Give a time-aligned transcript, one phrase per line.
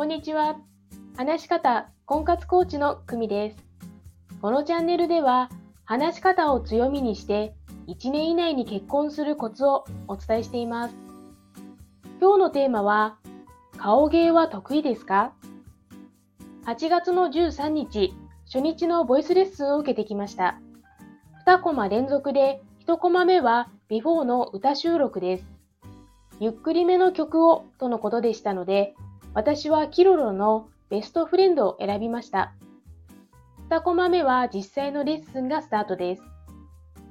[0.00, 0.56] こんにちは。
[1.14, 3.58] 話し方婚活コーチの久美です。
[4.40, 5.50] このチャンネルでは、
[5.84, 7.54] 話し方を強みにして
[7.86, 10.94] 1年以内に結婚するコツをお伝えしています。
[12.18, 13.18] 今日のテーマは、
[13.76, 15.34] 顔芸は得意ですか
[16.64, 18.14] ?8 月の13日、
[18.46, 20.58] 初日のボイスレッスンを受けてきました。
[21.46, 25.44] 2コマ連続で1コマ目はビフォーの歌収録です。
[26.40, 28.94] ゆっくりめの曲をとのことでしたので、
[29.32, 32.52] 私はキロロのベストフレンドを選びました。
[33.68, 36.22] 2コマ目は実際のレッスンがスタートです。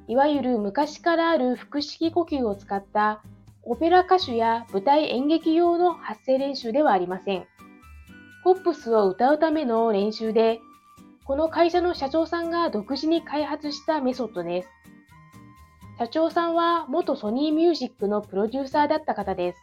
[0.10, 3.22] いわゆる昔からある腹式呼吸を使った
[3.64, 7.46] オペラ歌手や舞台演劇用の発声練習ではありません。
[8.44, 10.60] ポップスを歌うための練習で、
[11.24, 14.70] この会社の社長さんが独自に開発したメソッドです。
[15.98, 19.60] 社長さんは元ソニーミュージックのプロデューサーだった方です。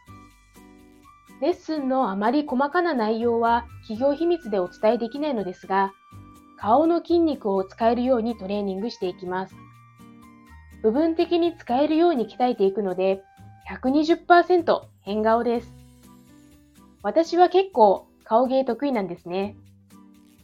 [1.41, 5.93] レッスンのあまり細かな内容は企業秘密でお伝えできないのですが、
[6.59, 9.55] 顔の筋肉を使えるようにトレーニングしていきます。
[10.81, 13.23] 部分的に使えるように鍛えていくので、
[13.69, 15.73] 120%変顔です。
[17.03, 19.55] 私は結構顔芸得意なんですね。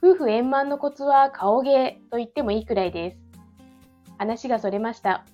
[0.02, 3.17] 夫婦円満のコツは顔芸と言ってもいいくらいです。
[4.17, 5.25] 話がそれました。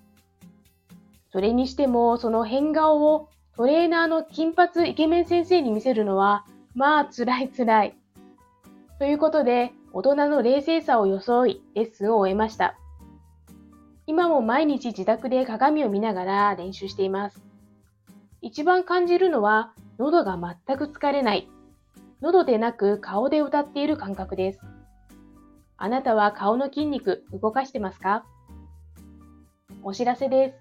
[1.31, 3.29] それにしても、その変顔を
[3.59, 7.97] トレーナーの金髪イケメン先生に見せるのは、まあ辛い辛い。
[8.99, 12.77] ということで、大人の冷静さを装い、レッスンを終えました。
[14.07, 17.43] 今も毎日自宅で鏡を見ながら練習しています。
[18.41, 21.49] 一番感じるのは、喉が全く疲れない。
[22.21, 24.61] 喉でなく顔で歌っている感覚です。
[25.75, 28.23] あなたは顔の筋肉動かしてますか？
[29.83, 30.55] お知らせです。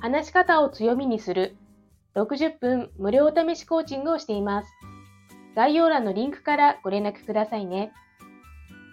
[0.00, 1.56] 話し方を強みにする
[2.14, 4.68] 60分無料お試しコーチングをしています。
[5.54, 7.92] 概要欄のリンクからご連絡くださいね。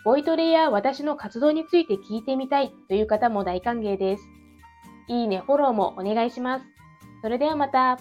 [0.04, 4.24] ボイトレや私の活動について聞いてみたいという方も大歓迎です。
[5.08, 6.66] いいね、フォローもお願いします。
[7.22, 7.98] それではまた。